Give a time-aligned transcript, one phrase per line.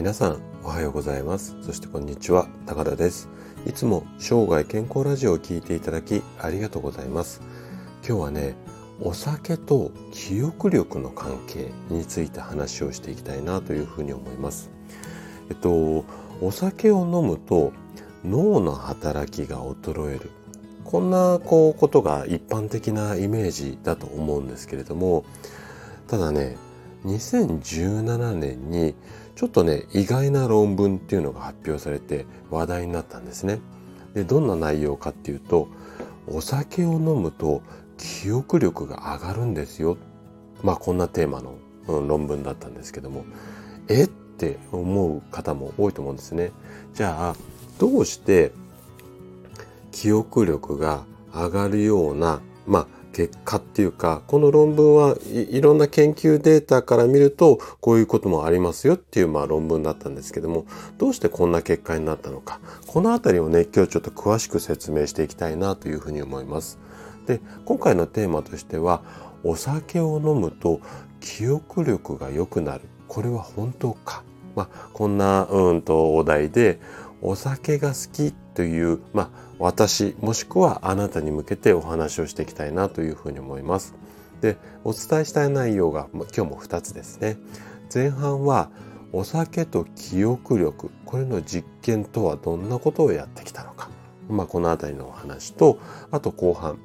[0.00, 1.54] 皆さんおはようございます。
[1.60, 3.28] そしてこんにちは高田です。
[3.66, 7.42] いつも生涯健康ラジオを聞いていただきありがとうございます。
[8.02, 8.54] 今日はね
[9.02, 14.70] お酒と記憶力の関係について話をしていきたいなというふうに思います。
[15.50, 16.06] えっと
[16.40, 17.74] お酒を飲むと
[18.24, 20.30] 脳の働きが衰える。
[20.82, 25.26] こんなこうことが一般的なイメージだと思うんですけれども
[26.08, 26.56] ただね
[27.04, 28.94] 2017年に
[29.40, 33.60] ちょっとね意外な論文っていうのが発表されて話題になったんですね。
[34.12, 35.68] でどんな内容かっていうと
[36.26, 37.62] お酒を飲むと
[37.96, 39.96] 記憶力が上がるんですよ。
[40.62, 41.54] まあこんなテーマの、
[41.88, 43.24] うん、論文だったんですけども
[43.88, 46.52] えって思う方も多いと思うんですね。
[46.92, 47.34] じゃあ
[47.78, 48.52] どうして
[49.90, 60.66] 記憶力が上がるようなまあ結果っていうかこの論文はいろんな研究データから見るとこういうこともありますよっていうまあ論文だったんですけども
[60.98, 62.60] どうしてこんな結果になったのか。
[62.86, 66.78] この辺りをね今日ちょっと詳しく説明していきたいなというふうに思います。
[67.26, 69.02] で今回のテーマとしては
[69.44, 70.80] お酒を飲むと
[71.20, 72.82] 記憶力が良くなる。
[73.08, 74.22] これは本当か、
[74.54, 76.78] まあ、こんなうんとお題で
[77.22, 83.94] お酒が好きという、まあ、私もしくはあなたに向けてお話をしていきたいなというふうに思います。
[84.40, 87.36] でお伝えしたい内容が今日も2つですね。
[87.92, 88.70] 前半は
[89.12, 93.90] お酒と記憶力これの実験とはどんなことをやってきたのか、
[94.28, 95.78] まあ、この辺りのお話と
[96.10, 96.78] あと後半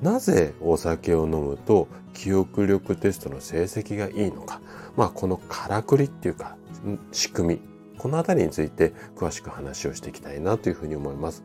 [0.00, 4.60] なぜお酒を飲むと記憶力テストの成績がいいのか、
[4.96, 6.56] まあ、このからくりっていうか
[7.12, 7.60] 仕組み
[7.98, 11.44] この辺りについて詳しく話をしていきたいなというふうに思います。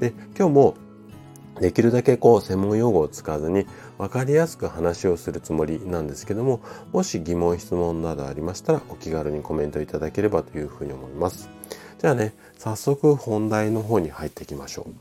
[0.00, 0.74] で今日も
[1.60, 3.66] できるだけこう専門用語を使わずに
[3.98, 6.60] 分かりやすく話をするつもりなんですけども
[6.92, 11.48] もし疑問質問などありましたらお気軽にコメントいただければというふうに思います。
[11.98, 14.94] じゃあね早速本題の方に入っていきましょう。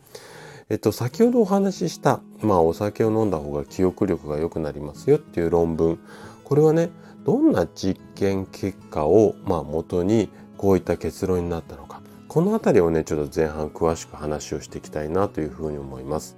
[0.69, 6.00] えっと、先ほどお話しした、まあ、お酒を飲んだ方が記憶力が良くなりますよっていう論文
[6.45, 6.91] これはね
[7.25, 10.29] どんな実験結果を、まあ、元に
[10.61, 16.38] こういった結論になったのかこの辺りをねちょっと前半詳しく話をしていきたいなというふうに思います。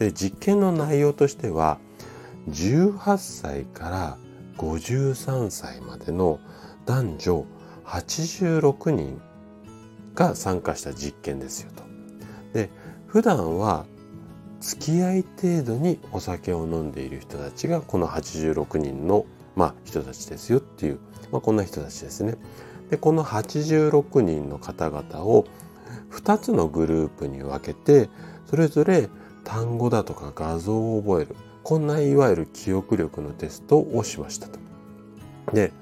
[0.00, 1.78] で実験の内容としては
[2.50, 4.18] 18歳から
[4.58, 6.40] 53歳までの
[6.86, 7.46] 男女
[7.84, 9.22] 86人
[10.16, 11.84] が参加した実験ですよと。
[12.52, 12.68] で
[13.06, 13.86] 普段は
[14.58, 19.24] 付き合い程度にお酒を飲んでいる人たちがこの86人の、
[19.54, 20.98] まあ、人たちですよっていう、
[21.30, 22.34] まあ、こんな人たちですね。
[22.92, 25.46] でこの86人の方々を
[26.10, 28.10] 2つのグループに分けて
[28.44, 29.08] それぞれ
[29.44, 34.58] 単語だとか画像を覚えるこんないわゆる記憶力のテストをしましたと。
[35.54, 35.72] で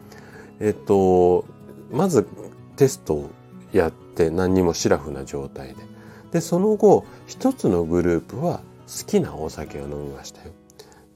[0.61, 1.47] えっと
[1.91, 2.29] まず
[2.77, 3.31] テストを
[3.73, 5.83] やって何にもシラフな状態で
[6.31, 10.53] でその後一つのグループは好きなお酒を飲みましたよ。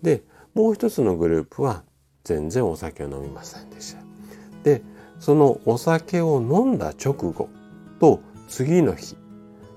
[0.03, 0.25] で
[0.55, 1.85] もう一つのグループは
[2.25, 4.03] 全然お酒を飲みませんでした。
[4.65, 4.83] で
[5.19, 7.49] そのお酒を飲んだ直後
[8.01, 9.17] と次の日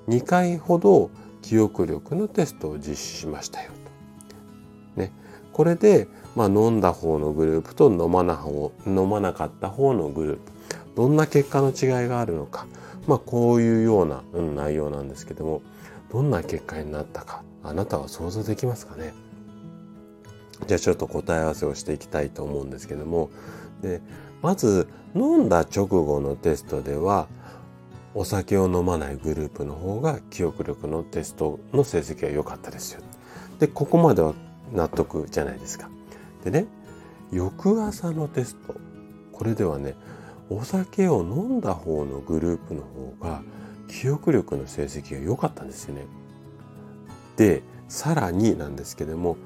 [0.07, 1.09] 2回ほど
[1.41, 3.71] 記憶力のテストを実施しましたよ
[4.95, 5.01] と。
[5.01, 5.11] ね、
[5.53, 10.41] これで、まあ、飲んだ方のグループと飲まな方飲まなかった方のグループ。
[10.95, 12.65] どんな結果の違いがあるのか、
[13.05, 15.61] まあ、こういうような、うん、内容なんですけども。
[16.11, 17.43] どんな結果になったか。
[17.63, 19.13] あなたは想像できますかね。
[20.65, 23.29] じゃあちょっと答え合わせをしていきたいと思うんですけども。
[23.81, 24.01] で
[24.41, 27.27] まず飲んだ直後のテストでは
[28.13, 33.01] お酒を飲まないグループの方が記憶力のテストの成績が良かったですよ。
[33.59, 34.33] でここまでは
[34.73, 35.89] 納得じゃないですか。
[36.43, 36.65] でね
[37.31, 38.75] 翌朝のテスト
[39.31, 39.95] これではね
[40.49, 43.41] お酒を飲んだ方のグループの方が
[43.87, 46.05] 記憶力の成績が良かったんですよね。
[47.35, 49.37] でさらになんですけども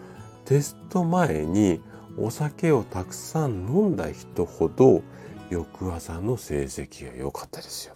[0.45, 1.81] テスト前に
[2.17, 5.01] お酒をたくさん飲んだ人ほど
[5.49, 7.95] 翌朝の成績が良かったですよ。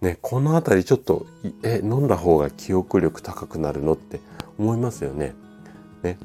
[0.00, 1.26] ね、この辺りちょっと
[1.62, 4.20] え飲んだ方が記憶力高くなるのって
[4.58, 5.34] 思いますよね。
[6.02, 6.18] ね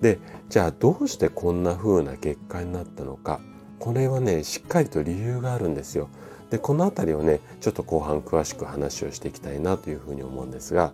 [0.00, 0.18] で
[0.48, 3.40] じゃあどうしてこんな風な結果になったのか
[3.78, 6.08] これはねしっかりと理由があるんですよ。
[6.50, 10.92] でこの辺りをねちょっと後半詳しく話をしていきたいなというふうに思うんですが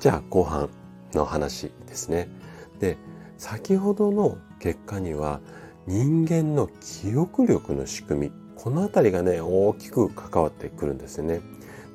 [0.00, 0.68] じゃあ後半
[1.14, 2.28] の話ですね。
[2.80, 2.98] で
[3.42, 5.40] 先ほどの結果には
[5.88, 11.40] 人間の記憶力の仕組みこの辺りがね大きく関わってくるんですね。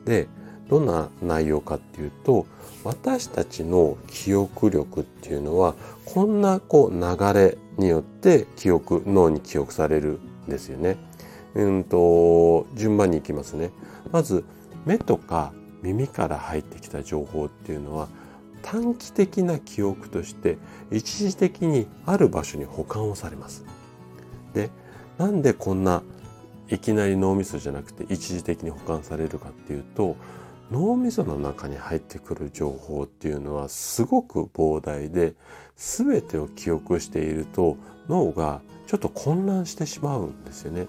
[0.04, 0.28] で
[0.70, 2.46] どんな内容かっていうと
[2.84, 10.98] 私たちの記憶力っていうのはこんなこう流れによって記憶脳に記憶されるんですよね。
[11.56, 13.72] うんと、順番に行きますね。
[14.12, 14.44] まず、
[14.86, 18.10] 目とか耳から入ってきた情報っていうのは、
[18.62, 20.58] 短期的な記憶として
[20.92, 23.66] 一時的にある場所に保管をされます。
[24.54, 24.70] で、
[25.18, 26.04] なんでこんな
[26.70, 30.16] いきなり脳みそじゃなくて一時的に保管されるかっていうと
[30.72, 35.34] 脳みその中に入ってくる情報っていうのはすごく膨大で
[35.76, 37.78] 全てを記憶していると
[38.10, 40.88] 脳がちょっと混乱してしまうんですよね。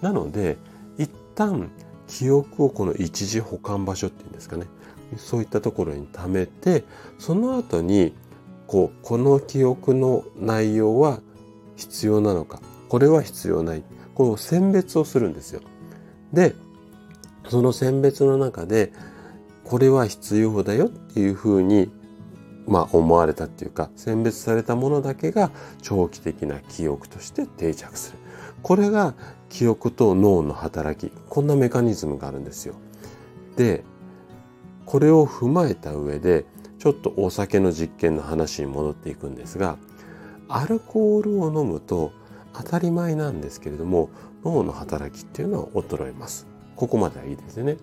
[0.00, 0.56] なので
[0.96, 1.70] 一旦
[2.06, 4.66] 記憶をこの一時保管場所っていうんですかね
[5.16, 6.84] そういったところに貯めて
[7.18, 8.14] その後に
[8.66, 11.20] こうこの記憶の内容は
[11.76, 13.82] 必要なのかこれは必要ない
[14.14, 15.60] こう選別をするんですよ。
[16.32, 16.54] で
[17.48, 18.92] その選別の中で
[19.64, 21.90] これは必要だよっていうふうに
[22.66, 25.50] まあ思われたっていうか選別されたものだけが
[25.80, 28.18] 長期的な記憶として定着する。
[28.62, 29.14] これが
[29.48, 32.74] 記憶と脳の働きこんなメカニズムがあるんですよ。
[33.56, 33.84] で
[34.88, 36.46] これを踏まえた上で
[36.78, 39.76] ちょっとお酒の実験の話に戻っていくんですが
[40.48, 42.10] アルコールを飲むと
[42.54, 44.08] 当たり前なんですけれども
[44.46, 46.46] 脳の働きっていうのは衰えます。
[46.74, 47.76] ここまではいいですね。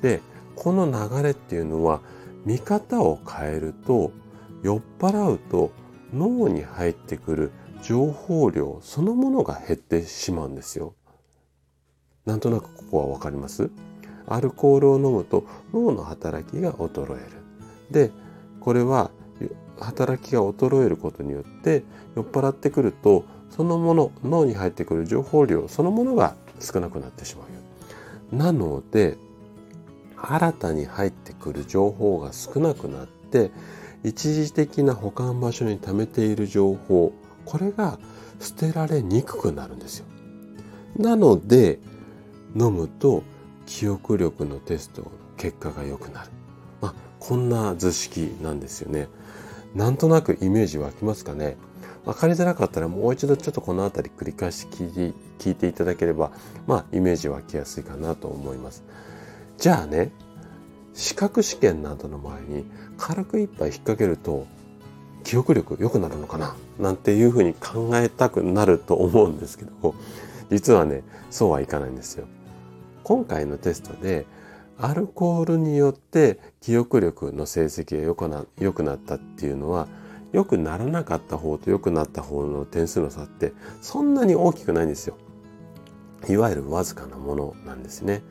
[0.00, 0.20] で
[0.54, 2.00] この流れっていうのは
[2.44, 4.12] 見方を変えると
[4.62, 5.72] 酔っ払うと
[6.12, 7.50] 脳に入ってくる
[7.82, 10.94] 情報量そのものが減ってしまうんですよ。
[12.26, 13.72] なんとなくここはわかります？
[14.26, 17.24] アルコールを飲むと脳の働きが衰える。
[17.90, 18.10] で、
[18.60, 19.10] これは
[19.80, 21.82] 働きが衰えることによって
[22.16, 27.54] 酔っ払ってくるとそのもの脳に入ってくる情報量そのものが少なくなってしまう
[28.34, 29.16] なので
[30.16, 33.50] 新たに入ってくる情報が少なくなって
[34.02, 37.12] 一時的な保管場所に貯めている情報
[37.44, 37.98] これが
[38.40, 40.06] 捨てられにくくなるんですよ。
[40.96, 41.78] なので
[42.56, 43.22] 飲むと
[43.66, 46.30] 記憶力のテストの結果が良くなる。
[46.80, 49.08] まあ、こんな図式なんですよね。
[49.74, 51.56] なんとなくイメージ湧きますかね
[52.04, 56.30] 分かりづらかったらもう一度ちょっとこの辺り繰り返し聞い聞いていただければ、
[56.66, 58.84] まあ、イメージ湧きやすいかなと思います。
[59.58, 60.12] じゃあね、
[60.94, 62.64] 資格試験などの前に
[62.98, 64.46] 軽く一杯引っ掛けると
[65.24, 69.94] 記憶力良くなるのかななんていうふうに考えたくなると思うんですけど
[70.50, 72.26] 実はねそうはいかないんですよ。
[73.04, 74.26] 今回のテストで
[74.78, 79.86] アルコールによって記憶力の成績が良くな良くなったっていうのは
[80.32, 85.16] 良くならなかった方と良くなった方の点数の差ってそんなに大きくないんですよ。
[86.28, 88.22] いわゆるわずかなものなんですね。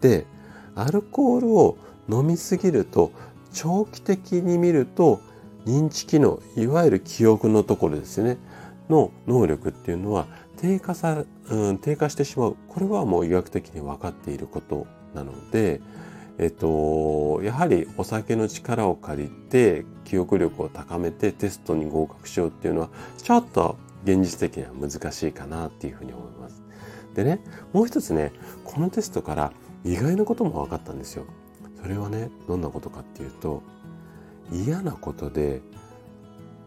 [0.00, 0.26] で、
[0.74, 1.78] アルコールを
[2.10, 3.12] 飲みすぎると
[3.52, 5.20] 長期的に見ると
[5.64, 8.36] 認知機能、いわゆる記憶のところですね。
[8.88, 10.26] の能力っていうのは
[10.58, 12.56] 低下さ、うん、低下してしまう。
[12.68, 15.80] これはもう医学的に分かっていることなので、
[16.38, 26.62] えっと、やはりお酒の力を借りて記憶力を高めてテストに合格しようっていうのはちょっと現実的には難しいかなっていうふうに思います。
[27.14, 27.40] でね、
[27.72, 28.32] もう一つね、
[28.64, 29.52] このテストから
[29.84, 31.24] 意外なことも分かったんですよ。
[31.80, 33.62] それはね、どんなことかっていうと、
[34.52, 35.62] 嫌なことで、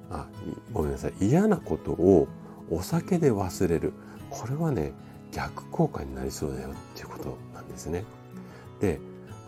[0.09, 0.27] あ、
[0.73, 2.27] ごめんなさい、嫌なことを
[2.71, 3.93] お酒で忘れる
[4.29, 4.93] これはね
[5.31, 8.03] 逆効果になりそうだよっていうことなんですね。
[8.79, 8.99] で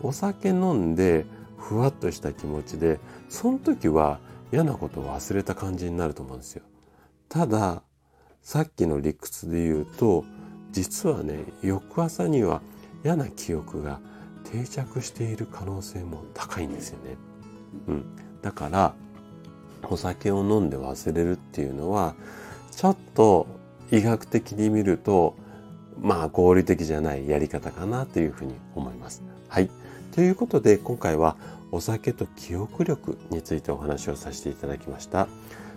[0.02, 1.26] お酒飲んで
[1.58, 2.98] ふわっとした気持ちで
[3.28, 4.18] その時は
[4.52, 6.62] 嫌なことを忘れた感じになると思うんですよ。
[7.28, 7.82] ただ
[8.42, 10.24] さっきの理屈で言うと
[10.72, 12.60] 実はね翌朝には
[13.04, 14.00] 嫌な記憶が
[14.44, 17.16] 定着している可能性も高いんですよね。
[17.88, 18.04] うん、
[18.42, 18.94] だから
[19.88, 22.14] お酒を飲んで忘れるっていうのは
[22.70, 23.46] ちょっと
[23.92, 25.36] 医学的に見ると、
[26.00, 29.22] まあ合理的じゃないやり方かなというふうに思います。
[29.48, 29.68] はい。
[30.12, 31.36] ということで今回は
[31.70, 35.28] お酒と記憶力についてお話をさせていただきました。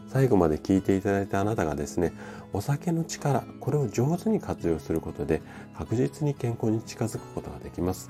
[0.08, 2.14] 最後まで聞いていただいたあなたがですね、
[2.54, 5.42] お酒の力、これを上手に活用することで
[5.78, 8.10] 確実に健康に近づくことができます。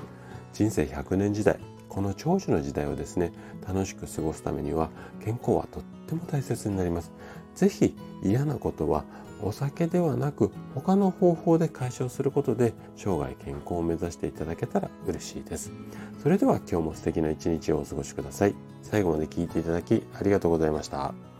[0.54, 1.58] 人生100年時代、
[1.90, 3.32] この長寿の時代をですね、
[3.68, 4.92] 楽しく過ごすためには
[5.24, 7.12] 健康はとっても大切になります。
[7.56, 9.04] ぜひ嫌なことは
[9.42, 15.72] お酒ではなく他の方法で解消することで生涯健康を目指していただけたら嬉しいです。
[16.22, 18.56] それでは今日も素敵な一日をお過ごしください。
[18.82, 21.35] 最後まで聞いていただきありがとうございました。